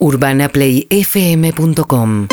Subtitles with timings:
[0.00, 2.28] UrbanaPlayFM.com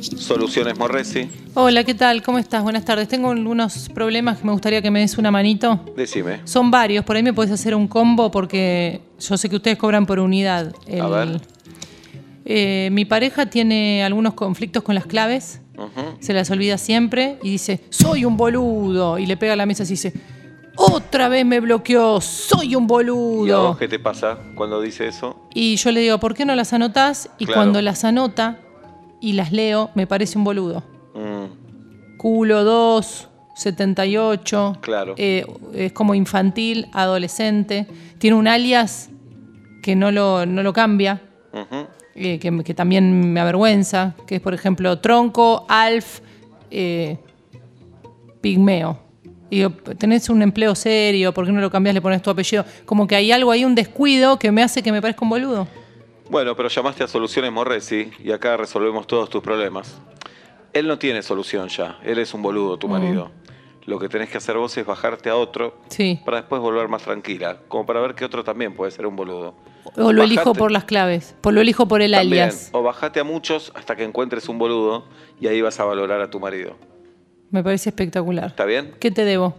[0.00, 2.22] Soluciones Morresi, Hola, ¿qué tal?
[2.22, 2.62] ¿Cómo estás?
[2.62, 3.08] Buenas tardes.
[3.08, 5.80] Tengo algunos problemas que me gustaría que me des una manito.
[5.96, 6.40] decime.
[6.44, 10.06] Son varios, por ahí me puedes hacer un combo porque yo sé que ustedes cobran
[10.06, 10.74] por unidad.
[11.00, 11.40] A ver.
[12.44, 16.03] Eh, mi pareja tiene algunos conflictos con las claves, Ujú.
[16.20, 19.18] Se las olvida siempre y dice, soy un boludo.
[19.18, 20.12] Y le pega a la mesa y dice,
[20.76, 23.76] otra vez me bloqueó, soy un ¿Y a vos boludo.
[23.78, 25.48] qué te pasa cuando dice eso?
[25.54, 27.30] Y yo le digo, ¿por qué no las anotás?
[27.38, 27.60] Y Claro.
[27.60, 28.58] cuando las anota
[29.20, 30.82] y las leo, me parece un boludo.
[31.14, 34.78] Mm, Culo 2, 78.
[34.80, 35.14] Claro.
[35.16, 37.86] Eh, es como infantil, adolescente.
[38.18, 39.10] Tiene un alias
[39.82, 41.22] que no lo, no lo cambia.
[42.14, 46.20] Eh, que, que también me avergüenza, que es, por ejemplo, Tronco, Alf,
[46.70, 47.18] eh,
[48.40, 48.98] Pigmeo.
[49.50, 52.64] Y digo, tenés un empleo serio, ¿por qué no lo cambias, le pones tu apellido?
[52.84, 55.68] Como que hay algo ahí, un descuido que me hace que me parezca un boludo.
[56.30, 60.00] Bueno, pero llamaste a Soluciones Morresi y acá resolvemos todos tus problemas.
[60.72, 63.30] Él no tiene solución ya, él es un boludo, tu marido.
[63.86, 66.18] Lo que tenés que hacer vos es bajarte a otro Sí.
[66.24, 69.54] para después volver más tranquila, como para ver que otro también puede ser un boludo.
[69.96, 72.70] O lo elijo por las claves, por lo elijo por el También, alias.
[72.72, 75.04] O bajate a muchos hasta que encuentres un boludo
[75.38, 76.76] y ahí vas a valorar a tu marido.
[77.50, 78.46] Me parece espectacular.
[78.46, 78.94] ¿Está bien?
[78.98, 79.54] ¿Qué te debo?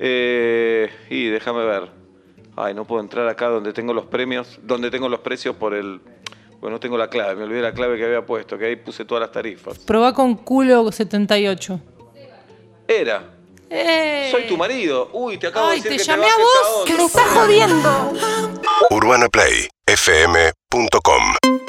[0.00, 1.90] Eh, y déjame ver.
[2.56, 6.00] Ay, no puedo entrar acá donde tengo los premios, donde tengo los precios por el...
[6.60, 9.04] Bueno, no tengo la clave, me olvidé la clave que había puesto, que ahí puse
[9.04, 9.78] todas las tarifas.
[9.80, 11.80] Probá con culo 78.
[12.88, 13.33] Era.
[13.70, 14.28] ¡Eh!
[14.30, 15.10] Soy tu marido.
[15.12, 16.84] Uy, te acabo Ay, de decir ¿te que llamé te a vos?
[16.86, 18.12] ¡Que me estás jodiendo!
[18.90, 21.63] UrbanaPlayFM.com